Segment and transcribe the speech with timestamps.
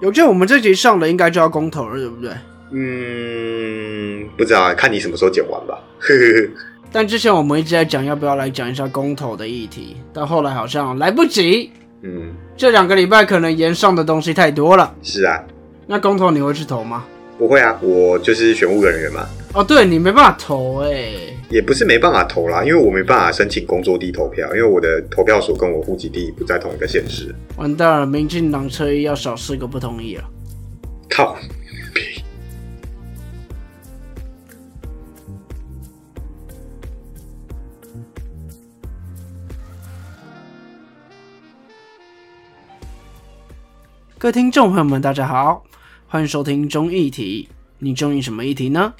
[0.00, 2.30] 有见我们这集上了，应该就要公投了，对不对？
[2.70, 5.78] 嗯，不知道啊，看你什么时候剪完吧。
[5.98, 6.48] 呵呵呵。
[6.92, 11.70] 但之前我们一直在讲要不要来讲一下公投的议题，但后来好像来不及。
[12.02, 14.94] 嗯，这两个礼拜可能延上的东西太多了。
[15.02, 15.42] 是啊，
[15.86, 17.04] 那公投你会去投吗？
[17.36, 19.26] 不会啊，我就是选务人员嘛。
[19.58, 27.34] 哦，对你没办法投哎、也不是没办法投啦，因为我没办法申请工作地投票，因为我的投票所跟我户籍地不在同一个县市。
[27.56, 30.22] 完蛋了，民进党车衣要少四个不同意了。
[31.10, 31.36] 靠！
[44.18, 45.64] 各位听众朋友们，大家好，
[46.06, 47.48] 欢迎收听中议题。
[47.80, 48.94] 你中意什么议题呢？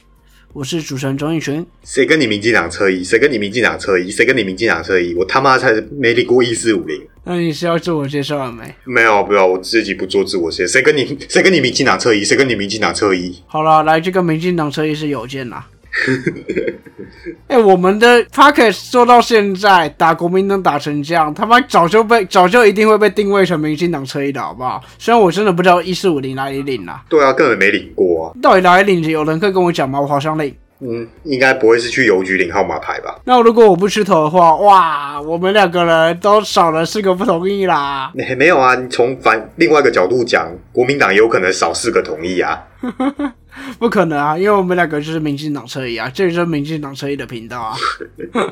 [0.55, 1.65] 我是主持人钟义群。
[1.85, 3.05] 谁跟你民进党车衣？
[3.05, 4.11] 谁跟你民进党车衣？
[4.11, 5.15] 谁跟你民进党车衣？
[5.15, 7.07] 我他妈才没理过一四五零。
[7.25, 8.75] 那你是要自我介绍了没？
[8.85, 10.73] 没有，不要，我自己不做自我介绍。
[10.73, 12.25] 谁跟你谁跟你民进党车衣？
[12.25, 13.43] 谁跟你民进党车衣？
[13.47, 15.69] 好了，来，这个民进党车衣是有见啦。
[17.49, 24.83] 哎、我们的 p o c k e t 做到现在，打国民党打成这样，他妈早就被早就一定会被定位成民进党车一的好不好？
[24.99, 28.35] 虽然我真的不知道一四五零哪里领啦，对啊，根本没领过啊。
[28.41, 29.11] 到底哪里领？
[29.11, 30.01] 有人可以跟我讲吗？
[30.01, 30.55] 我好想领。
[30.81, 33.21] 嗯，应该不会是去邮局领号码牌吧？
[33.25, 38.13] 那如果我不去投的话，哇，我们两个人都少了四个不同意啦。
[38.15, 42.65] 没 没有啊，你从反另外一个角度讲，国民党也有可能少四个同意啊。
[43.81, 47.77] 不可能啊，因为我们两个就是民进党车衣啊，这里就是民进党车衣的频道啊。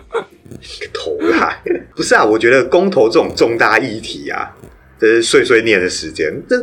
[0.92, 1.62] 投啦，
[1.94, 2.24] 不是啊？
[2.24, 4.50] 我觉得公投这种重大议题啊，
[4.98, 6.42] 这是碎碎念的时间。
[6.48, 6.56] 这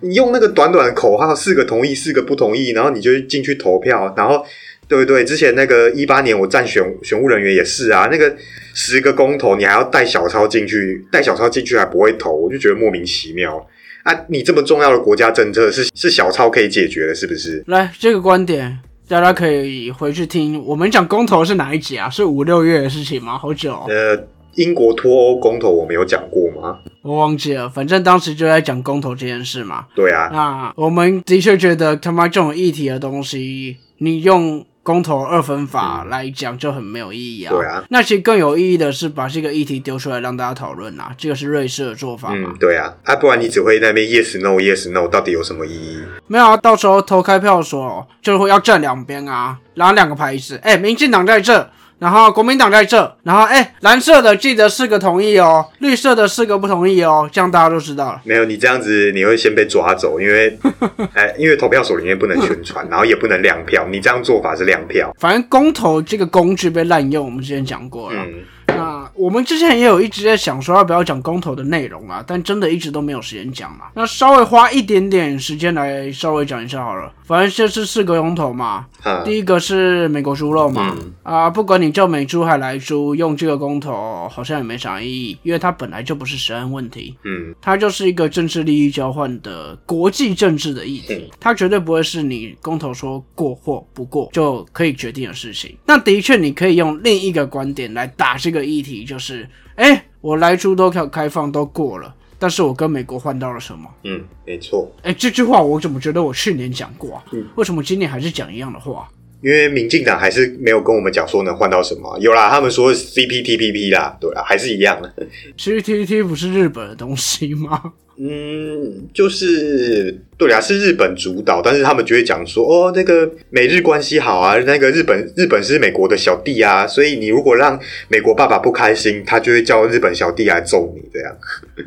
[0.00, 4.44] 你用那个短短的口号，四个同意，四个不同意，然后你就进去投票，然后
[4.92, 5.24] 对不对？
[5.24, 8.36] 之前那个一八年我站选选务人员也是啊，那个
[8.74, 13.66] 十个公投，你还要带小抄进去，带小抄进去还不会投，我就觉得莫名其妙。
[14.02, 17.64] 啊，你这么重要的国家政策是是小抄可以解决的，是不是？
[17.68, 20.62] 来，这个观点大家可以回去听。
[20.66, 22.10] 我们讲公投是哪一集啊？
[22.10, 23.38] 是五六月的事情吗？
[23.38, 24.26] 好久哦、呃，
[24.56, 26.78] 英国脱欧公投我们有讲过吗？
[27.02, 27.66] 我忘记了。
[27.70, 29.86] 反正当时就在讲公投这件事嘛。
[29.96, 37.50] 对啊，那我们的确觉得他妈这种议题的东西，你用公投二分法来讲就很没有意义啊。
[37.50, 37.84] 对啊。
[37.90, 42.50] 那其实更有意义的是把这个议题丢出来让大家讨论啊，这个是瑞士的做法嘛。
[42.50, 46.02] 嗯，对啊，啊，不然你只会在那边 yes no yes no，到底有什么意义？
[46.26, 51.70] 没有啊，到时候投开票所就会要站两边啊，然后两个牌子，哎、民进党在这，
[52.02, 58.20] 然后国民党在这，然后哎、蓝色的记得四个同意哦，绿色的四个不同意哦，这样大家都知道了。
[58.24, 60.58] 没有，你这样子你会先被抓走，因为，
[61.14, 65.14] 哎，因为投票所里面不能宣传，然后也不能亮票，你这样做法是亮票。
[65.20, 68.18] 反正公投这个工具被滥用，我们之前讲过了。
[68.18, 73.86] 嗯，那我们之前也有一直在想说要不要讲公投的内容啊，但真的一直都没有时间讲嘛。
[73.94, 77.12] 那稍微花一点点时间来稍微讲一下好了。
[77.24, 95.74] 反正这是四个公投嘛，啊，第一个是美国猪肉嘛，啊，不管你叫美猪还来猪，用这个公投好像也没啥意义，因为它本来就不是实案问题，嗯，它就是一个政治利益交换的国际政治的议题，它绝对不会是你公投说过或不过就可以决定的事情。
[95.86, 102.14] 那的确，你可以用另一个观点来打这个议题，就是，哎，我来猪都开开放都过了。
[102.38, 103.88] 但是我跟美国换到了什么？
[104.02, 107.24] 嗯，没错，哎，这句话我怎么觉得我去年讲过啊？
[107.32, 109.08] 嗯为什么今年还是讲一样的话？
[109.42, 115.12] 因为民进党还是没有跟我们讲说能换到什么，有啦，他们说 CPTPP 啦，对啦，还是一样的。
[115.56, 117.92] 其实 TPT 不是日本的东西吗？
[118.16, 131.32] 嗯，就是对啊，是日本主导，但是他们就会讲说，哦，那个美日关系好啊，那个日本日本是美国的小弟啊，所以你如果让美国爸爸不开心，他就会叫日本小弟来揍你，这样。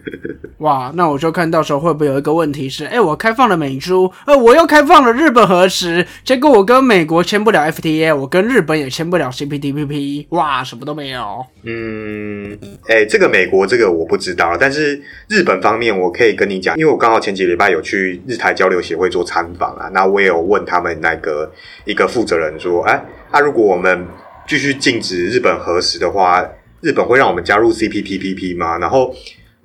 [0.59, 11.45] 哇，那我就看到时候会不会有一个问题是，哎，我开放了美猪，呃，我又开放了日本核实，结果我跟美国签不了 FTA，我跟日本也签不了 CPTPP，哇，什么都没有。
[11.63, 12.57] 嗯，
[12.88, 21.51] 哎、这个美国这个我不知道，但是日本方面我可以跟你讲，因为我刚好前几礼拜有去日台交流协会做参访啊，那我也有问他们那个
[21.83, 24.06] 一个负责人说，哎、那，如果我们
[24.47, 26.47] 继续禁止日本核实的话，
[26.81, 28.77] 日本会让我们加入 C P P P P 吗？
[28.77, 29.12] 然后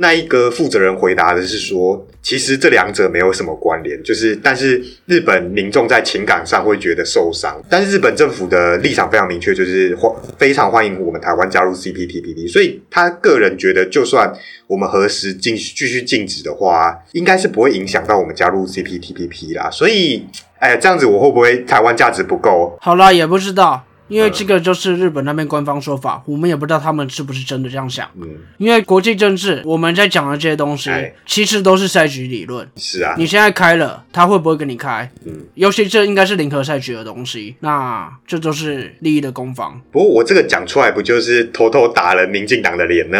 [0.00, 14.32] 那一个负责人回答的是说，其实这两者没有什么关联，就是但是日本民众在情感上会觉得受伤，但是日本政府的立场非常明确，就是欢非常欢迎我们台湾加入 CPTPP，所以他个人觉得，就算
[14.66, 20.24] 我们核实禁继续禁止的话，应该是不会影响到我们加入 CPTPP 啦，所以。
[20.60, 22.76] 哎，这样子我会不会台湾价值不够？
[22.82, 23.82] 好啦，也不知道。
[24.10, 28.06] 因为这个就是日本那边官方说法，我们也不知道他们是不是真的这样想。
[28.20, 28.28] 嗯，
[28.58, 32.68] 因为国际政治，我们在讲的这些东西哎，其实都是赛局理论。
[32.76, 35.10] 是啊，你现在开了，他会不会跟你开？
[35.24, 39.80] 嗯，尤其这应该是零和赛局的东西，那这都是利益的攻防。
[39.92, 43.18] 不过我这个讲出来，不就是偷偷打了民进党的脸呢？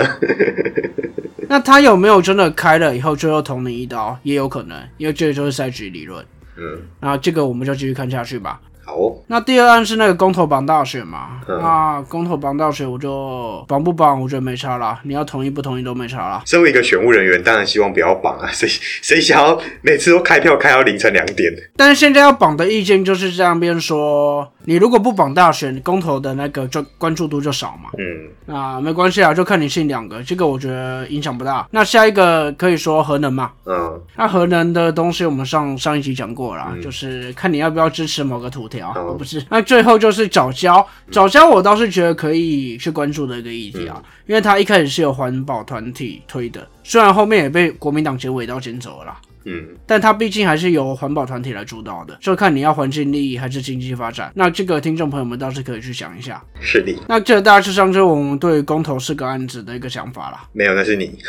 [1.48, 6.24] 那他有没有真的开了以后最后捅你一刀，也有可能，因为这个就是赛局理论。
[6.56, 8.60] 嗯，那这个我们就继续看下去吧。
[8.90, 11.40] 好哦，那第二案是那个公投绑大选嘛？
[11.46, 14.98] 嗯那公投绑大选，我就绑不绑，我觉得没差啦。
[15.04, 16.42] 你要同意不同意都没差啦。
[16.44, 21.52] 身为一个选务人员，当然希望不要绑啊， 谁谁想要每次都开票开到凌晨两点？
[21.76, 27.90] 但是现在要绑的意见就是这样边说，你如果不绑大选，公投的那个就关注度就少嘛。
[27.98, 31.66] 嗯，那没关系啊，就看你信两个，这个我觉得影响不大。
[31.70, 33.52] 那下一个可以说核能嘛？
[33.64, 39.44] 嗯，那核能的东西我们上上一集讲过了，就是看你要不要支持某个土条，哦不是？
[39.48, 49.20] 那最后就是早教，早教我倒是觉得可以去关注的一个议题啊，因为它一开始是由环保团体推的，虽然后面也被国民党结尾刀捡走了啦。
[49.44, 54.30] 嗯，但它毕竟还是由环保团体来主导的，就看你要环境利益还是经济发展。
[54.34, 56.42] 那这个听众朋友们倒是可以去想一下。
[56.60, 60.42] 是的，那这大致上就是我们对于公投是个案子的一个想法啦。
[60.52, 61.18] 没有，那是你。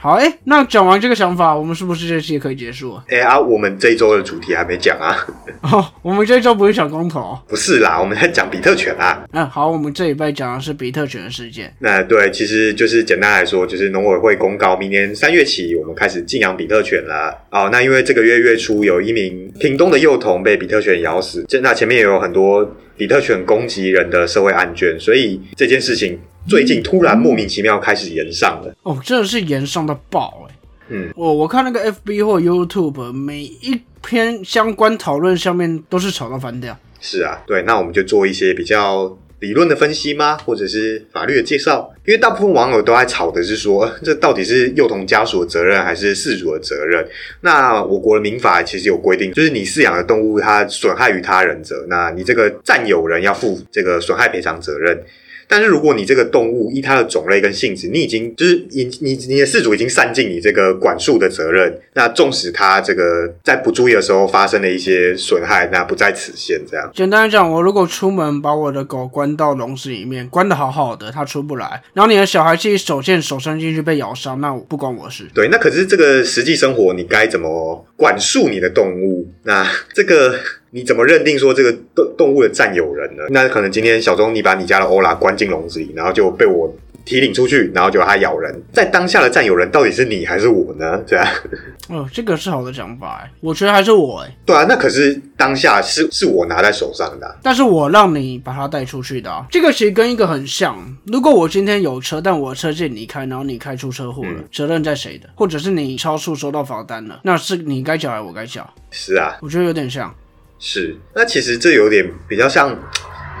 [0.00, 3.04] 好，哎、那讲完这个想法，我们是不是这期也可以结束了？
[3.08, 5.16] 哎、啊，我们这一周的主题还没讲啊，
[5.62, 7.36] 哦，我们这一周不是讲公投。
[7.48, 9.24] 不是啦，我们在讲比特犬啊。
[9.32, 11.74] 嗯，好，我们这一拜讲的是比特犬的事件。
[11.80, 17.36] 那对，其实就是简单来说，就是农委会公告，明年三月起，我们开始禁养比特犬啦。
[17.50, 26.18] 哦，那因为这个月月初有一名屏东的幼童被比特犬咬死，这那前面也有很多比特犬攻击人的社会案卷，所以这件事情
[26.48, 28.74] 最近突然莫名其妙开始延上了。
[28.82, 30.54] 哦，真的是延上到爆哎、
[30.88, 36.76] 嗯，我我看那个 FB 或 YouTube 每一篇相关讨论上面都是吵到翻掉。
[37.00, 40.36] 是啊，对，那我们就做一些比较理论的分析吗？
[40.38, 41.92] 或者是法律的介绍？
[42.04, 47.06] 因为大部分网友都在吵的是说， 这到底是幼童家属的责任还是事主的责任？
[47.42, 55.00] 那我国的民法其实有规定，就是你饲养的动物它损害于他人者，那你这个占有人要负这个损害赔偿责任。
[55.48, 66.60] 但是如果你这个动物依它的种类跟性质，你已经就是你你你的饲主已经散尽你这个管束的责任，那纵使它这个在不注意的时候发生了一些损害，那不在此限。
[66.70, 75.26] 这样，简单来讲，我如果出门把我的狗关到笼子里面，关的好好的，它出不来，然后你的小孩自己手贱手伸进去被咬伤，那不关我事。
[75.32, 79.26] 对，那可是这个实际生活，你该怎么管束你的动物？
[79.44, 80.34] 那这个
[80.70, 83.24] 你怎么认定说这个动动物的占有人呢？
[83.30, 86.70] 那可能今天小钟你把你家的欧拉关进笼子里，然后就被我
[87.04, 90.98] 提领出去，然后就它咬人，在当下的占有人到底是你还是我呢？
[91.06, 91.26] 对啊，
[91.88, 100.76] 哦，这个是好的想法哎，我觉得还是我哎，对啊，那可是当下是是我拿在手上的啊、但是我让你把它带出去的、啊，这个其实跟一个很像。
[101.06, 105.30] 如果我今天有车，但我的车借你开，然后你开出车祸了，责任在谁的？
[105.34, 108.68] 或者是你超速收到罚单了，那是你该缴还是我该缴？
[108.90, 110.14] 是啊，我觉得有点像。
[110.58, 110.96] 是。
[111.14, 112.76] 那其实这有点比较像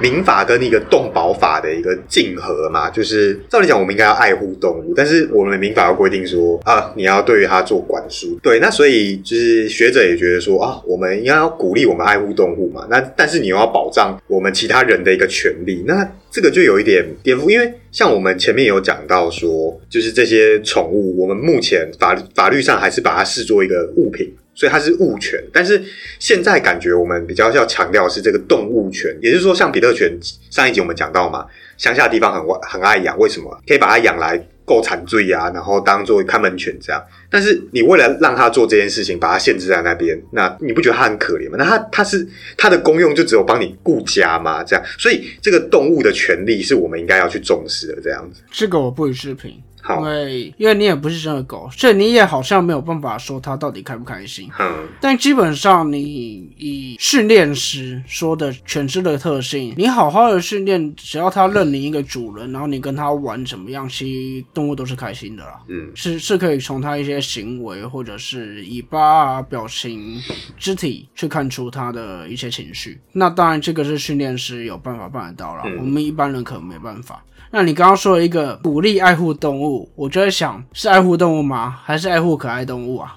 [0.00, 8.38] 民法跟一个动保法的一个竞合嘛，就是照理讲我们应该要爱护动物，但是我们的民法要规定说啊，你要对于它做管束。
[8.40, 24.32] 对，那所以就是学者也觉得说啊，我们应该要鼓励我们爱护动物嘛，那但是你又要保障我们其他人的一个权利，那这个就有一点颠覆，因为像我们前面有讲到说，就是这些宠物，我们目前法法律上还是把它视作一个物品。
[24.58, 25.80] 所以它是物权，但是
[26.18, 30.18] 现在感觉我们比较要强调的是这个动物权，也就是说，像比特犬
[30.50, 31.46] 上一集我们讲到嘛，
[31.76, 33.56] 乡下地方很很爱养，为什么？
[33.68, 37.00] 可以把它养来够产罪啊，然后当做看门犬这样。
[37.30, 41.56] 但是你为了让它做这件事情，把它限制在那边，那你不觉得它很可怜吗？
[41.56, 44.64] 那它它是它的功用就只有帮你顾家吗？
[44.64, 48.42] 这样，所以这个动物的权利是我们应该要去重视的，这样子。
[48.50, 49.62] 这个我不予置评，
[49.96, 54.50] 因，为因为你也不是真的狗，所以你也好像没有办法说它到底开不开心。
[54.58, 65.60] 嗯，但基本上，你以训练师说的犬只的特性，你好好的训练，只要它认你一个主人，然后你跟它玩怎么样，其实动物都是开心的啦。
[65.68, 70.20] 嗯，是是可以从它一些行为或者是尾巴啊、表情、
[70.58, 73.00] 肢体去看出它的一些情绪。
[73.12, 77.24] 那当然，这个是训练师有办法办得到啦，嗯我们一般人可能没办法。
[77.50, 81.78] 那你刚刚说了一个鼓励爱护动物，我就在想，是爱护动物吗？
[81.82, 83.16] 还是爱护可爱动物啊？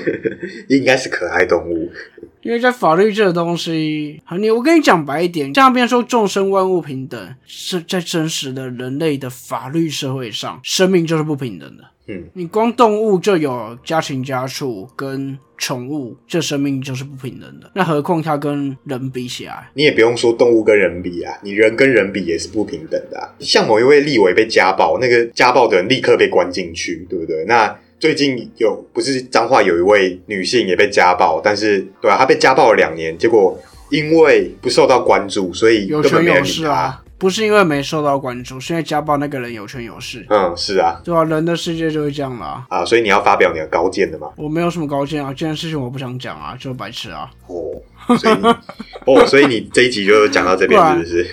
[0.68, 1.90] 应该是可爱动物。
[2.42, 11.84] 因为在法律这个东西，好你我跟你讲白一点，像别人说众生万物平等，是在真实的人类的法律社会上，生命就是不平等的。
[12.06, 17.70] 嗯，你光动物就有家禽家畜跟宠物，这生命就是不平等的。
[17.74, 23.28] 那何况它跟人比起来，你也不用说动物跟人比啊，你人跟人比也是不平等的、啊。
[23.40, 27.44] 像某一位立委被家暴，那个家暴的人立刻被关进去，对不对？
[27.46, 33.60] 那最近有不是彰化有一位女性也被家暴，但是对啊，她被家暴了两年，结果
[33.90, 42.64] 因为不受到关注，所以根本没有理啊，不是因为没受到关注，是因为家暴那个人有权有势，嗯，是啊，对啊、人的世界就是这样啦。
[42.68, 44.28] 啊，所以你要发表你的高见的嘛。
[44.36, 47.28] 我没有什么高见啊，这件事情我不想讲啊，就是白痴啊。
[47.48, 48.46] 哦，所以你
[49.06, 51.26] 哦，所以你这一集就讲到这边， 是不是？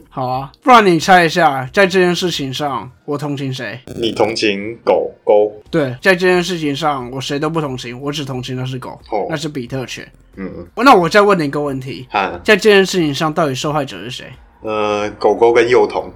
[0.08, 3.78] 好啊，不然你猜一下，在这件事情上我同情谁？
[3.96, 5.52] 你同情狗狗？
[5.70, 10.10] 对，在这件事情上我谁都不同情，我只同情那是狗，哦那是比特犬。
[10.36, 14.26] 嗯嗯，那我再问你一个问题，啊，在这件事情上到底受害者是谁？
[14.62, 16.12] 呃，狗狗跟幼童，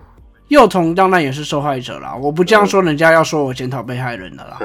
[0.49, 4.59] 幼童当然也是受害者啦，我不这样说，人家要说我检讨被害人的啦。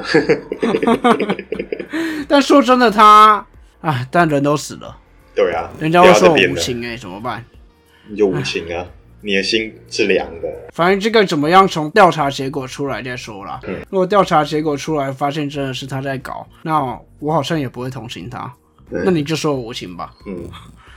[2.28, 3.44] 但说真的他，
[3.80, 4.96] 啊，但人都死了，
[5.34, 7.44] 对啊，人家会说我无情哎、怎么办？
[8.08, 8.86] 你就无情啊，
[9.20, 10.48] 你的心是凉的。
[10.72, 13.60] 反正这个怎么样，从调查结果出来再说啦。
[13.66, 18.52] 嗯如果调查结果出来发现真的是他在搞，那我好像也不会同情他。
[18.88, 20.12] 那你就说我无情吧。
[20.26, 20.44] 嗯，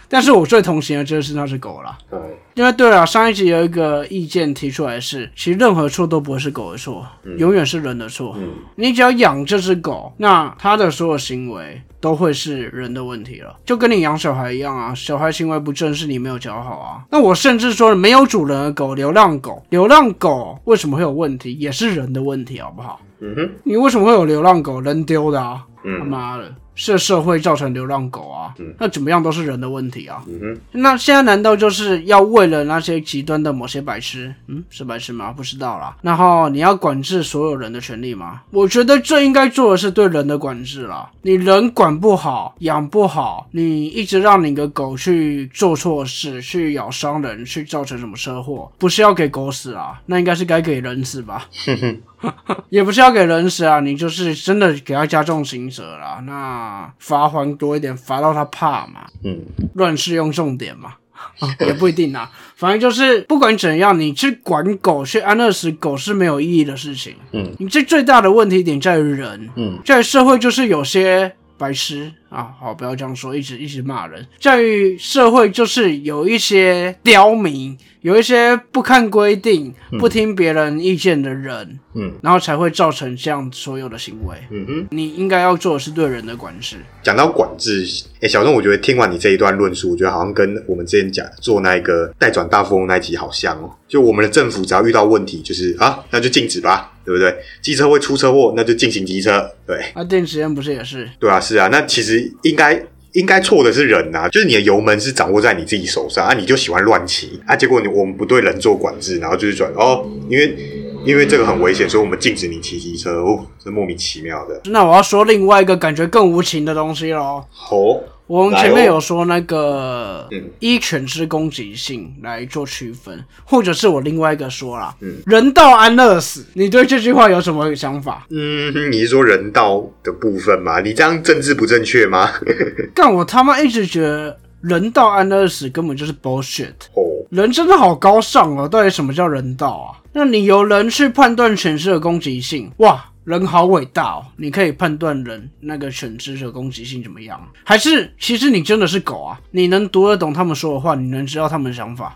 [0.09, 1.97] 但是我最同情的就是那只狗了。
[2.09, 2.19] 对
[2.55, 7.05] 因为对了，上一集有一个意见提出来是，其实任何错都不会是狗的错，
[7.37, 8.33] 永远是人的错。
[8.37, 17.03] 嗯你只要养这只狗，那它的所有行为都会是人的问题了，就跟你养小孩一样啊，小孩行为不正是你没有教好啊。
[17.11, 23.01] 那我甚至说，没有主人的狗，流浪狗，流浪狗为什么会有问题，也是人的问题，好不好？
[23.19, 25.65] 嗯哼，你为什么会有流浪狗人丢的啊？
[25.83, 30.23] 他嗯妈的，是社会造成流浪狗啊，那怎么样都是人的问题啊。
[30.71, 35.31] 那现在难道就是要为了那些极端的某些白痴，嗯，是白痴吗？
[35.31, 35.95] 不知道啦。
[36.01, 38.41] 然后你要管制所有人的权利吗？
[38.51, 41.09] 我觉得最应该做的是对人的管制啦。
[41.21, 50.01] 你人管不好，养不好，你一直让你的狗去做错事，去咬伤人，去造成什么车祸，不是要给狗死啊？
[50.07, 51.47] 那应该是该给人死吧？
[52.69, 56.64] 也不是要给人死啊，你就是真的给他加重刑责啦，那
[56.99, 59.05] 罚还多一点，罚到他怕嘛。
[59.23, 59.41] 嗯
[59.73, 60.95] 乱世用重点嘛。
[61.39, 67.15] 啊 也不一定啊，反正就是不管怎样，你去管狗、去安乐死狗是没有意义的事情。
[67.31, 74.25] 嗯，你这最大的问题点在于人，嗯，在社会就是有些白痴啊，好不要这样说，一直一直骂人。
[74.39, 84.35] 教育社会就是有一些刁民，有一些不看规定、不听别人意见的人，嗯然后才会造成这样所有的行为。
[84.49, 84.87] 嗯哼。
[84.91, 86.77] 你应该要做的是对人的管制。
[87.01, 87.85] 讲到管制，
[88.21, 93.69] 哎、小钟，我觉得听完你这一段论述，我觉得好像跟我们之前讲做那个代转大富翁那一集好像哦。
[93.87, 97.33] 就我们的政府只要遇到问题，就是啊，那就禁止吧，对不对？
[97.61, 101.09] 机车会出车祸，那就进行机车，对啊，电池人不是也是？
[101.19, 101.69] 对啊，是啊。
[101.71, 102.83] 那其实应该
[103.13, 110.57] 应该错的是人呐、就是你的油门是掌握在你自己手上啊，你就喜欢乱骑啊，结果你我们不对人做管制，然后就是转哦，因为
[111.05, 114.59] 因为这个很危险，所以我们禁止你骑机车，哦，这莫名其妙的。
[114.65, 117.43] 那我要说另外一个感觉更无情的东西喽。
[117.69, 128.25] 哦，我们前面有说那个嗯依犬只攻击性来做区分，或者是我另外一个说啦，嗯人道安乐死，你对这句话有什么想法？
[128.31, 130.79] 嗯，你是说人道的部分吗？
[130.81, 132.31] 你这样政治不正确吗？
[132.95, 136.73] 但我他妈一直觉得人道安乐死根本就是 bullshit。
[136.93, 140.01] 哦，人真的好高尚哦，到底什么叫人道啊？
[140.13, 144.25] 那你由人去判断犬只的攻击性，哇，人好伟大哦！
[144.37, 147.41] 你可以判断人那个犬只的攻击性怎么样？
[147.63, 149.41] 还是其实你真的是狗啊？
[149.49, 152.15] 你能读得懂他们说的话，你能知道他们的想法？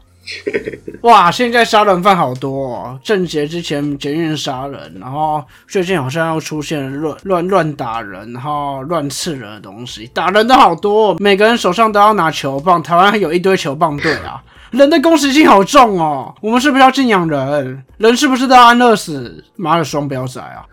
[1.01, 2.99] 哇，现在杀人犯好多哦！
[3.03, 14.43] 郑捷之前检验杀人，然后最近好像又出现了乱乱乱打人，然后乱刺人的东西，打人的好多、哦，每个人手上都要拿球棒，台湾还有一堆球棒队啊！
[14.69, 17.83] 人的攻击性好重哦，我们是不是要敬仰人？
[17.97, 19.43] 人是不是都要安乐死？
[19.55, 20.63] 妈的双标仔啊！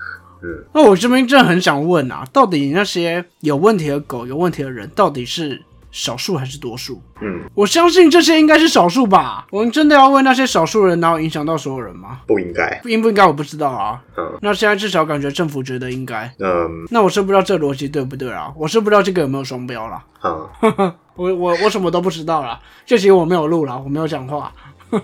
[0.46, 5.60] 嗯，那我这边真的很想问啊，到底那些有问题的狗、有问题的人，到底是
[5.90, 7.00] 少数还是多数？
[7.22, 9.46] 嗯，我相信这些应该是少数吧。
[9.50, 12.20] 我们真的要问那些少数人，然后影响到所有人吗？
[12.26, 12.80] 不应该。
[12.84, 14.02] 应不应该我不知道啊。
[14.16, 16.30] 嗯那现在至少感觉政府觉得应该。
[16.38, 18.52] 嗯那我是不知道这逻辑对不对啊？
[18.56, 20.04] 我是不知道这个有没有双标啦。
[20.22, 20.48] 嗯，
[21.16, 22.60] 我我我什么都不知道啦。
[22.84, 24.52] 这集我没有录了，我没有讲话。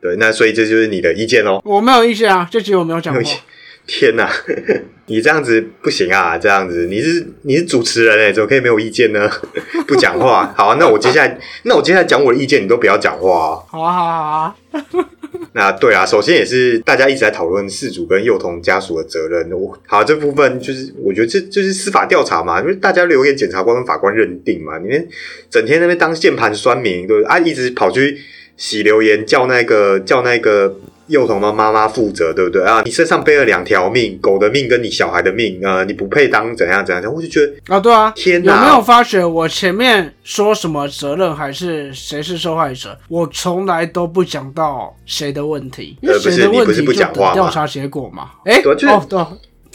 [0.00, 1.60] 对，那所以这就是你的意见喽。
[1.64, 3.34] 我没有意见啊，这集我没有讲话没有意。
[3.34, 3.40] 见
[3.86, 4.28] 天哪，
[5.06, 6.36] 你这样子不行啊！
[6.36, 9.30] 这样子你是你是主持人哎，怎么可以没有意见呢？
[9.86, 10.52] 不讲话。
[10.56, 13.62] 好啊，那我接下来那我接下来讲我的意见，你都不要讲话啊。
[13.68, 15.06] 好啊好啊好啊，
[15.52, 19.48] 那对啊，首先也是大家一直在讨论事主跟幼童家属的责任。
[19.52, 25.08] 我好这部分就是我觉得这就是司法调查嘛，因为大家留给检察官跟法官认定嘛，你们
[25.48, 27.30] 整天那边当键盘酸民，对不对？
[27.30, 28.18] 啊，一直跑去
[28.56, 30.76] 洗留言，叫那个叫那个。
[31.08, 32.82] 幼童的妈妈负责，对不对啊？
[32.84, 37.14] 你身上背了两条命，狗的命跟你小孩的命，呃，你不配当怎样怎样？
[37.14, 38.56] 我就觉得啊，对啊，天哪！
[38.56, 42.98] 有没有发觉我前面说什么责任还是谁是受害者？
[43.06, 48.30] 我从来都不讲到谁的问题，因为谁的问题就等调查结果嘛。
[48.44, 49.20] 哎，哦对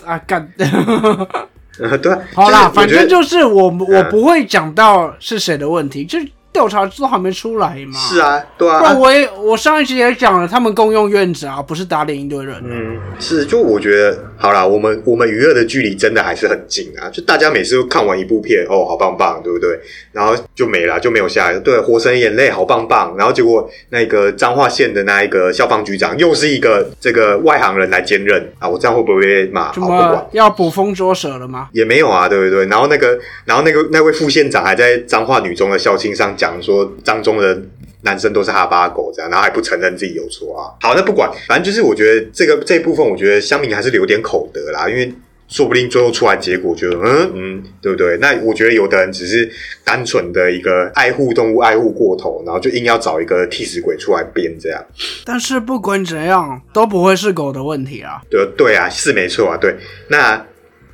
[0.03, 6.19] 啊，干， 对，好啦，反正就是我我不会讲到是谁的问题，就。
[6.53, 7.97] 调查都还没出来嘛？
[7.97, 8.93] 是啊，对啊。
[8.93, 12.61] 不，我也我上一期也讲了，他们共用院子啊，不是打脸一堆人。
[12.65, 17.09] 嗯，是，就我觉得，好啦，我们我们娱乐的距离真的还是很近啊。
[17.09, 19.79] 就大家每次都看完一部片，哦，好棒棒，对不对？
[20.11, 21.57] 然后就没了，就没有下来。
[21.59, 23.15] 对，《活神眼泪》好棒棒。
[23.17, 28.67] 然后结果那个彰化县的那一个消防局长，又是一个这个外行人来兼任啊。
[28.67, 29.71] 我这样会不会骂？
[29.71, 31.69] 怎么要捕风捉蛇了吗？
[31.71, 32.65] 也没有啊，对不对？
[32.65, 36.35] 然后那个，然后那个那位副县长还在彰化女中的校庆上。
[36.41, 37.61] 讲说张中的
[38.01, 40.73] 男生都是哈巴狗这样，然后还不承认自己有错啊。
[40.81, 45.13] 好，那不管，反正就是我觉得这个这一部分，我觉得乡民还是留点口德啦，因为
[45.47, 48.17] 说不定最后出来结果就嗯嗯，对不对？
[48.17, 49.51] 那我觉得有的人只是
[49.83, 54.83] 单纯的一个爱护动物爱护过头，然后就硬要找一个替死鬼出来编这样。
[55.23, 58.19] 但是不管怎样，都不会是狗的问题啊。
[58.31, 59.57] 对对啊，是没错啊。
[59.57, 59.75] 对，
[60.07, 60.43] 那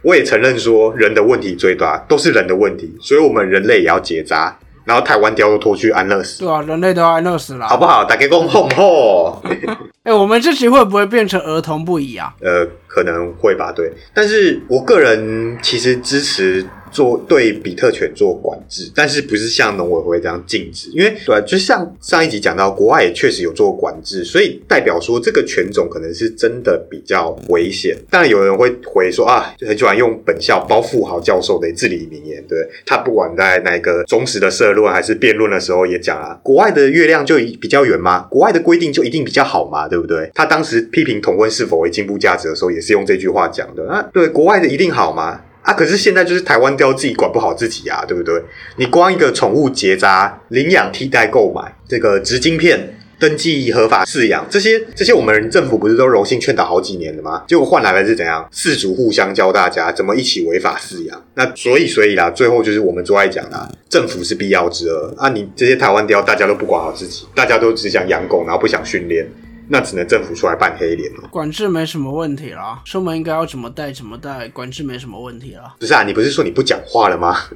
[0.02, 4.60] 我也承认说人的问题最大，都是人的问题，所以我们人类也要结扎。
[4.88, 8.06] 然后台湾雕都拖去安乐死，对啊，人类都要安乐死了，好不好？
[8.06, 9.44] 大家讲好不好？
[10.04, 12.34] 哎，我们这期会不会变成儿童不宜啊？
[12.40, 13.92] 呃，可能会吧，对。
[14.14, 16.66] 但是我个人其实支持。
[16.92, 20.90] 做对比特犬做管制，但是不是像农委会这样禁止？
[20.92, 27.98] 因为对，就像上一集讲到，国外也确实有做管制，所以代表说这个犬种可能是真的比较危险。
[28.10, 38.28] 当然有人会回说啊，就很喜欢用本校包富豪教授的至理名言，对他不管在那个忠实的社论还是辩论的时候也讲啊，国外的月亮就比较圆吗？
[38.30, 39.88] 国外的规定就一定比较好吗？
[39.88, 40.30] 对不对？
[40.34, 44.08] 他当时批评同婚是否为进步价值的时候，也是用这句话讲的啊。
[44.14, 45.42] 对，国外的一定好吗？
[45.68, 45.74] 啊！
[45.74, 48.42] 可是现在就是台湾雕自己管不好自己啊，对不对？
[48.78, 57.44] 你光一个宠物结扎、领养、替代购买、这个植晶片、登记合法饲养，这些这些我们政府不是都柔性劝导好几年了吗？
[57.50, 58.48] 结果换来的是怎样？
[58.54, 61.22] 饲主互相教大家怎么一起违法饲养。
[61.34, 65.28] 那所以所以啦，最后就是我们最爱讲的，政府是必要之恶啊！
[65.28, 69.28] 你这些台湾雕大家都不管好自己，大家都只想养狗，然后不想训练。
[69.70, 71.28] 那只能政府出来扮黑脸了。
[71.30, 75.76] 管制没什么问题啦，出门应该要怎么带怎么带，管制没什么问题啦。
[75.80, 77.36] 不是啊，你不是说你不讲话了吗？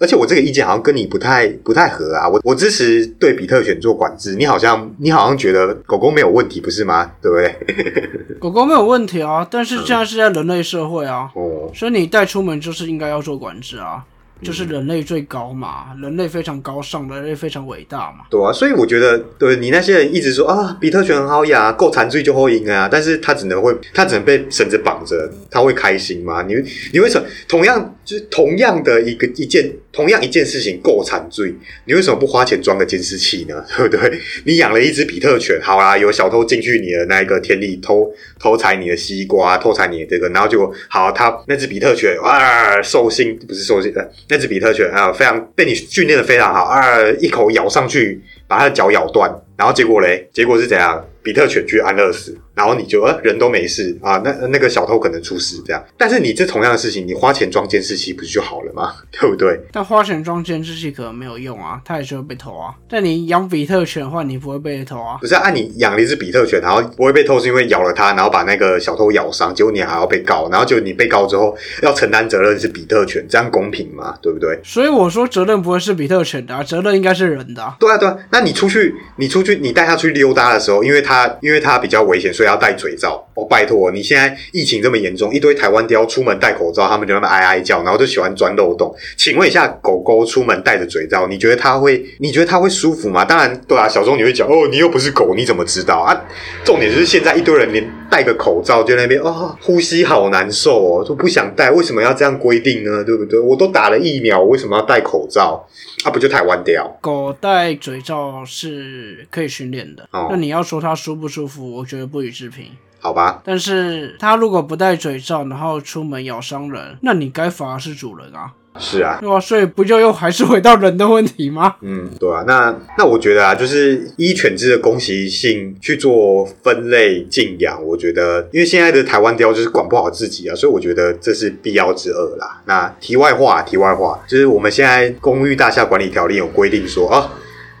[0.00, 2.28] 而且我这个意见好像跟你不太不太合啊。
[2.28, 7.12] 我我支持对比特犬做管制，你好像你好像觉得狗狗没有问题，不是吗？
[7.22, 7.54] 对不对？
[8.40, 11.30] 狗狗没有问题啊，但是现在是在人类社会啊，
[11.74, 14.04] 所以你带出门就是应该要做管制啊。
[14.42, 18.24] 就是人类最高嘛，人类非常高尚，人类非常伟大嘛。
[18.30, 26.42] 对啊，所以我觉得，对你那些人一直说啊，比特犬很好养，够残罪就会赢啊，但是他只能会，他只能被绳子绑着，他会开心吗？
[26.42, 26.54] 你
[26.92, 29.70] 你为什么同样就是同样的一个一件？
[29.92, 31.52] 同样一件事情够惨罪，
[31.84, 33.56] 你为什么不花钱装个监视器呢？
[33.76, 34.20] 对不对？
[34.44, 43.92] 你养了一只比特犬，好啦，有小偷进去你的那一个田里偷偷采你的西瓜，偷采你的这个，然后就好，他那只比特犬啊，兽性不是兽性，
[44.28, 46.80] 呃，那只比特犬啊，非常被你训练的非常好啊，
[47.18, 51.04] 一口咬上去，把它的脚咬断，然后结果嘞，结果是怎样？
[51.22, 52.34] 比特犬去安乐死。
[52.54, 58.92] 然后你就呃人都没事啊，那那个小偷可能出事这样，但是你这同样的事情，你花钱装监视器不是就好了吗？
[59.12, 59.60] 对不对？
[59.72, 62.74] 但花钱装监视器可能没有用啊，它也是会被偷啊。
[62.88, 65.18] 但你养比特犬的话，你不会被偷啊。
[65.20, 74.16] 不是按你养了一只比特犬，然后不会被偷，是因为咬了它，然后把那个小偷咬伤，结果你还要被告，然后就你被告之后要承担责任是比特犬，这样公平吗？
[74.22, 74.58] 对不对？
[74.64, 77.74] 所以我说责任不会是比特犬的，责任应该是人的。
[77.78, 83.24] 对啊对啊，那你出去你出去你带它出去溜达的时候，因为它因为它比较危险，所以要戴嘴罩。
[83.34, 88.94] 哦，拜托，你现在疫情这么严重，一堆台湾雕出门戴口罩，他们就那么哀哀叫，然后就喜欢钻漏洞。
[89.16, 92.04] 请问一下，狗狗出门戴着嘴罩，你觉得它会？
[92.18, 93.24] 你觉得它会舒服吗？
[93.24, 96.20] 当然，对啊，小时候你会讲，哦，你又不是狗，你怎么知道啊？
[96.64, 103.04] 重点就是现在一堆人连戴个口罩就那边哦，呼吸好难受哦，都不想戴，为什么要这样规定呢？
[103.04, 103.38] 对不对？
[103.38, 105.66] 我都打了疫苗，为什么要戴口罩？
[106.04, 106.98] 啊，不就台湾雕？
[107.00, 112.66] 狗戴嘴罩是可以训练的，哦那你要说它舒不舒服，我觉得不予置评。
[113.02, 118.52] 好吧，但是他如果不戴嘴罩，然后出门咬伤人，那你该罚的是主人啊。
[118.78, 119.40] 是啊，对吧？
[119.40, 121.74] 所以不就又还是回到人的问题吗？
[121.82, 132.60] 嗯，对啊，那那我觉得啊，就是依犬只的攻击性去做分类禁养，我觉得因为现在的台湾雕就是管不好自己啊，所以我觉得这是必要之恶啦。
[132.66, 137.32] 那题外话，题外话，就是我们现在公寓大厦管理条例有规定说啊。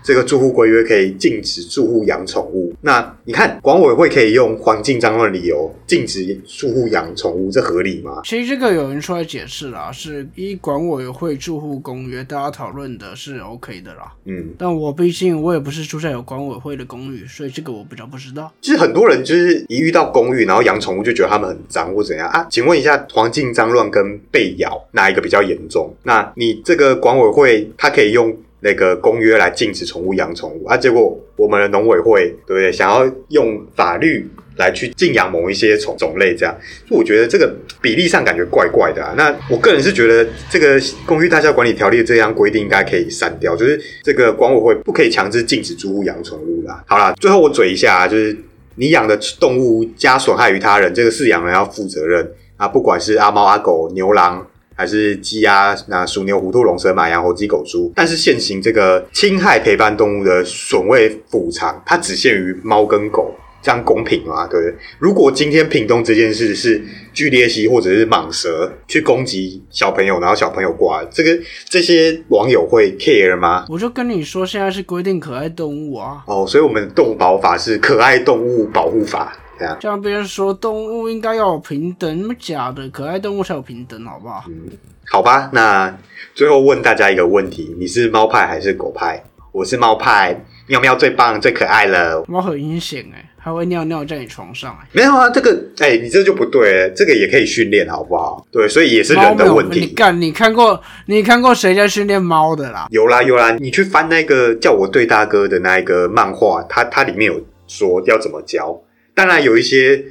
[0.02, 2.74] 这个住户规约可以禁止住户养宠物。
[2.80, 8.20] 那你看，管委会可以用环境脏乱理由禁止住户养宠物，这合理吗？
[8.24, 14.12] 其实这个有人出来解释啦，是依管委会住户公约，大家讨论的是 OK 的啦。
[14.24, 18.52] 嗯，但我毕竟我也不是住在有管委会的公寓，所以这个我比较不知道。
[18.60, 22.46] 其实很多人就是一遇到公寓，然后养宠物就觉得他们很脏或怎样啊？
[22.50, 25.94] 请问一下，环境脏乱跟被咬哪一个比较严重？
[26.04, 28.36] 那你这个管委会它可以用？
[28.60, 32.70] 那个公约来禁止宠物养宠物啊，结果我们的农委会对不对？
[32.70, 36.54] 想要用法律来去禁养某一些宠种类，这样，
[36.90, 39.14] 我觉得这个比例上感觉怪怪的啊。
[39.16, 46.84] 那我个人是觉得这个公寓大厦管理条例这样规定应该可以删掉，就是这个管委会不可以强制禁止住户养宠物啦。
[46.86, 48.36] 好啦，最后我嘴一下，就是
[48.74, 54.46] 你养的动物加损害于他人，这个饲养人要负责任啊，不管是阿猫阿狗、牛郎。
[54.80, 64.46] 还是鸡鸭、那鼠牛虎兔龙蛇马羊猴鸡狗猪，但是现行这个侵害陪伴动物的损位补偿，它只限于猫跟狗，这样公平吗？
[64.46, 64.74] 对不对？
[64.98, 71.38] 如果今天屏东这件事是巨鬣蜥或者是蟒蛇去攻击小朋友，然后小朋友挂，这个
[71.68, 73.66] 这些网友会 care 吗？
[73.68, 76.22] 我就跟你说，现在是规定可爱动物啊。
[76.26, 79.36] 哦，所以我们动保法是可爱动物保护法。
[79.80, 84.44] 这样别人说动物应该要有平等，那么假的，可爱动物才有平等，好不好？
[84.48, 84.68] 嗯，
[85.08, 85.50] 好吧。
[85.52, 85.96] 那
[86.34, 89.22] 最后问大家一个问题：你是猫派还是狗派？
[89.52, 92.24] 我是猫派，喵喵最棒最可爱了。
[92.28, 94.86] 猫很阴险哎，还会尿尿在你床上哎。
[94.92, 98.46] 没有啊，这个哎，你这就不对，这个也可以训练，好不好？
[98.52, 99.80] 对，所以也是人的问题。
[99.80, 102.86] 你干，你看过你看过谁在训练猫的啦？
[102.90, 108.80] 有啦有啦，你去翻那个叫我对大哥的那一个漫画，它它里面有说要怎么教。
[109.20, 110.02] 当然有一些，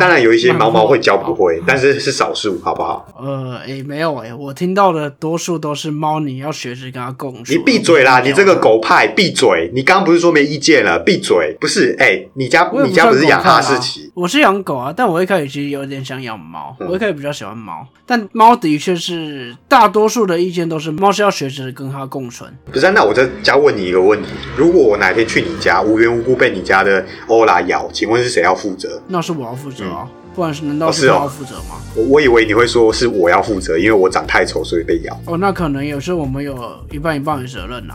[0.00, 3.06] 当然有一些猫猫会教不会，但是是少数，好不好？
[3.20, 7.52] 呃，诶，没有诶，我听到的多数都是猫，你要学着跟它共处。
[7.52, 8.20] 你闭嘴啦！
[8.20, 9.70] 你这个狗派，闭嘴！
[9.74, 10.98] 你刚刚不是说没意见了？
[10.98, 11.56] 闭嘴！
[11.60, 14.10] 不是，哎，你家你家不是养哈士奇？
[14.14, 22.50] 我是养狗啊，但我一开始其实有点想养猫，我一开始比较喜欢猫，但猫的确是大多数的意见都是猫是要学着跟它共存。
[22.72, 29.00] 不是，那我再加问你一个问题：如果我哪天去你家，无缘无故被你家的欧拉咬，请问是谁要负责？
[29.08, 30.08] 那是我要负责啊。
[30.34, 31.80] 不然是难道是他要负责吗？
[31.96, 35.20] 我我以为你会说是我要负责，因为我长太丑，所以被咬。
[35.26, 36.56] 哦，那可能有时候我们有
[36.92, 37.94] 一半一半的责任呐。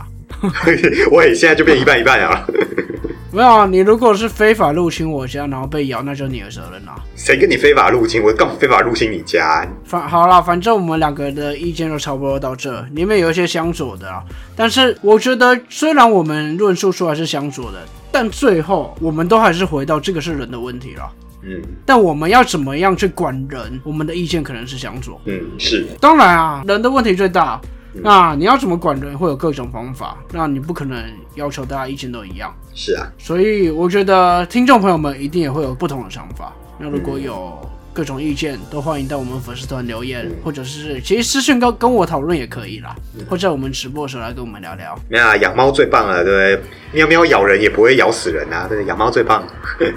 [1.10, 2.46] 我也现在就变一半一半了。
[3.32, 6.94] 没有啊，你如果是非法入侵我家，然后被咬，那就你的责任啦。
[7.16, 8.22] 谁跟你非法入侵？
[8.22, 9.66] 我干嘛非法入侵你家？
[9.84, 14.22] 反好了，反正我们两个的意见都差不多到这，里面有一些相左的啊。
[14.54, 17.78] 但是我觉得，虽然我们论述出来是相左的，
[18.12, 21.10] 但最后我们都还是回到这个是人的问题了。
[21.46, 23.80] 嗯，但我们要怎么样去管人？
[23.84, 25.20] 我们的意见可能是相左。
[25.26, 25.86] 嗯，是。
[26.00, 27.60] 当然啊，人的问题最大。
[28.02, 29.16] 那你要怎么管人？
[29.16, 30.18] 会有各种方法。
[30.32, 31.04] 那你不可能
[31.36, 32.54] 要求大家意见都一样。
[32.74, 33.06] 是啊。
[33.18, 36.52] 所以我觉得听众朋友们一定也会有不同的想法。
[36.78, 37.58] 那如果有。
[37.94, 42.94] 各种意见都欢迎到我们粉丝团留言，或者是其实私信跟跟我讨论也可以啦，
[43.30, 44.98] 或者我们直播的时候来跟我们聊聊。
[45.08, 46.70] 没有啊，养猫最棒了，对不对？
[46.92, 49.46] 喵喵咬人也不会咬死人啊，对，养猫最棒。
[49.78, 49.92] 对，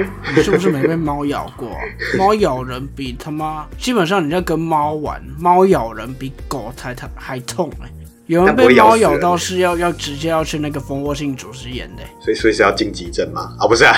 [0.34, 1.70] 你是不是没被猫咬过？
[2.16, 7.90] 猫咬人比他妈，基本上你在跟猫玩，猫咬人比狗才它还痛哎。
[8.26, 13.54] 有人被猫咬到是要要直接要去那个蜂窝性组织炎的，所以所以是要进急诊嘛？
[13.58, 13.96] 啊，不是啊，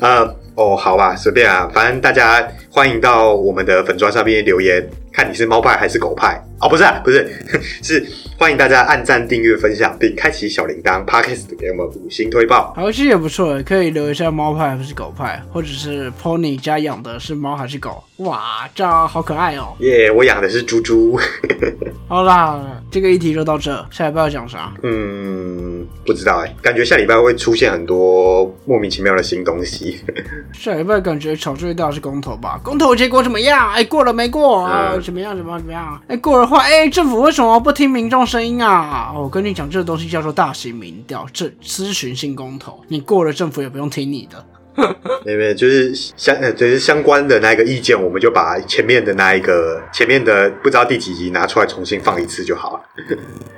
[0.00, 4.86] 呃， 哦，好吧，随便啊，反正大家欢迎到我们的粉砖上面留言。
[5.10, 6.68] 看你是猫派还是狗派哦？
[6.68, 7.26] 不是，不是，
[7.82, 8.06] 是
[8.38, 11.02] 欢迎大家按赞、订阅、分享，并开启小铃铛。
[11.06, 18.04] Podcast 给我们五星推爆，好，其实也不错，可以留一下猫派还是狗派，或者是 Pony 家养的是猫还是狗？
[18.18, 19.74] 哇，这样好可爱哦！
[19.80, 21.18] 耶，我养的是猪猪。
[22.08, 24.74] 好啦，这个议题就到这，下礼拜要讲啥？
[24.82, 29.98] 嗯，不知道哎，感觉下礼拜会出现很多莫名其妙的新东西。
[30.52, 32.60] 下礼拜感觉吵最大是公投吧？
[32.66, 33.70] 公投结果怎么样？
[33.70, 34.64] 哎，过了没过？
[34.64, 34.98] 啊？
[35.00, 35.36] 怎么样？
[35.36, 35.60] 怎么样？
[35.60, 36.02] 怎么样？
[36.08, 39.12] 哎，过的话，哎，政府为什么不听民众声音啊？
[39.14, 44.44] 我跟你讲，这个东西叫做大型民调，这咨询性公投，你过了，政府也不用听你的。
[45.24, 52.82] 没有，就是相呃，就是相关的那个意见，我们就把前面的那一个前面的不知道第几集拿出来重新放一次就好了。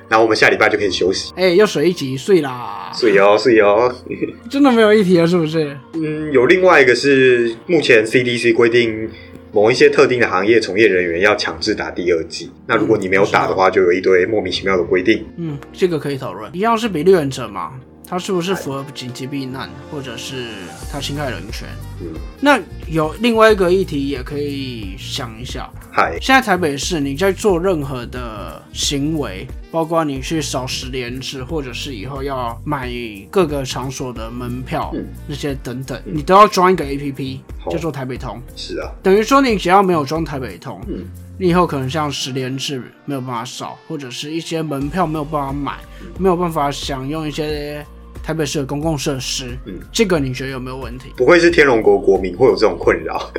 [0.09, 1.33] 然后我们下礼拜就可以休息。
[1.37, 3.95] 哎，又水一集，睡啦，睡哦，睡哦。
[4.49, 5.77] 真的没有一题了，是不是？
[5.95, 9.11] 嗯，有另外一个是目前 CDC 规定。
[9.51, 12.51] 某一些特定的行业从业人员要强制打第二剂。
[12.67, 15.27] 那如果你没有打的话，就有一堆莫名其妙的规定。
[15.39, 16.55] 嗯，这个可以讨论。
[16.55, 17.73] 一样是比例原则嘛，
[18.09, 20.47] 他是不是符合紧急避难，或者是
[20.91, 21.69] 他侵害人权？
[22.01, 22.07] 嗯，
[22.41, 22.59] 那
[22.91, 25.69] 有另外一个议题也可以想一下。
[25.93, 32.91] 嗨，现在台北市你在做任何的行为，包括你去扫十连制，或者是以后要买
[33.31, 35.05] 各个场所的门票、嗯。
[35.27, 37.71] 那些等等，你都要装一个 APP，好。
[37.71, 38.41] 叫做台北通。
[38.57, 41.05] 是啊，等于说你只要没有装台北通，嗯。
[41.41, 45.79] 你以后可能像十连制没有办法扫，或者是一些门票没有办法买，
[46.19, 47.87] 没有办法享用一些
[48.29, 51.15] 台北市的公共设施，嗯这个你觉得有没有问题？
[51.17, 53.33] 不会是天龙国国民会有这种困扰。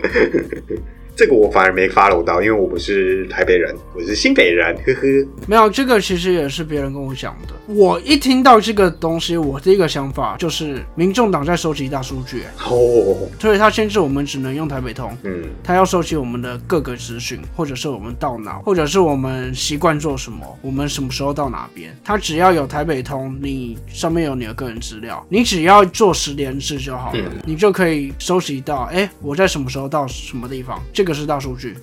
[1.19, 5.01] 这个我反而没 follow 到，因为我不是台北人，我是新北人，呵呵。
[5.47, 7.53] 没有，这个其实也是别人跟我讲的。
[7.67, 15.11] 我一听到这个东西，我第一个想法就是民众党在收集大数据，哦，所以他限制我们只能用台北通。
[15.23, 21.93] 嗯，他要收集我们的各个资讯，或者是我们到哪，或者是我们习惯做什么，我们什么时候到哪边。
[22.01, 31.75] 他只要有台北通，你上面有你的个人资料，你只要做十连制就好了，嗯你就可以收集到，哎、我在什么时候到什么地方，这个是大数据。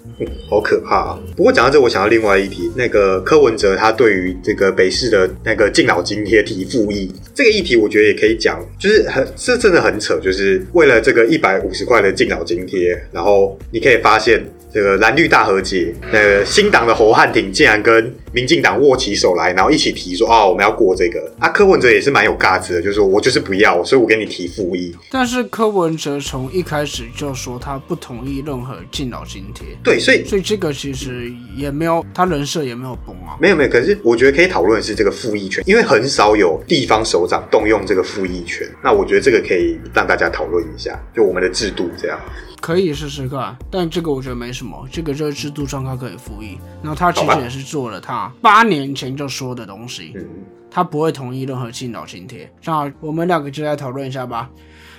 [0.48, 1.18] 好可怕、啊。
[1.36, 14.44] 不过讲到这，我想到另外一题，那个柯文哲他对于这个北市的那个敬老津贴提复议这个议题，我觉得也可以讲，就是很这真的很扯，就是为了这个一百五十块的敬老津贴，然后你可以发现。
[14.74, 21.32] 这个蓝绿大和解，那个新党的侯汉廷竟然跟民进党握起手来，然后一起提说，哦，我们要过这个。
[21.38, 24.94] 啊，柯文哲也是蛮有尬子的，就是说我就是不要，所以我给你提复议。
[25.10, 33.38] 但是柯文哲从一开始就说他不同意任何敬老津贴，对，所以所以这个其实也没有他人设也没有崩啊。
[33.40, 38.68] 没有没有，可是我觉得可以讨论的是这个复议权，因为很少有地方首长动用这个复议权。
[38.84, 42.20] 那我觉得这个可以让大家讨论一下，就我们的制度这样。
[42.66, 46.58] 可以试试看，但这个我觉得没什么，这个就是制度上他可以复议。
[46.82, 50.28] 然后他其实也是做了他八年前就说的东西，嗯，
[50.68, 52.50] 他不会同意任何敬老津贴。
[52.64, 54.50] 那我们两个就来讨论一下吧。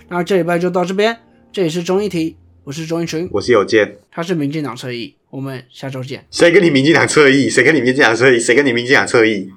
[0.07, 1.17] 那这礼拜就到这边，
[1.51, 6.25] 这里是中议题，我是钟一群，我是有健，他是民进党侧翼，我们下周见。
[6.31, 7.49] 谁跟你民进党侧翼？
[7.49, 8.39] 谁跟你民进党侧翼？
[8.39, 9.51] 谁跟你民进党侧翼？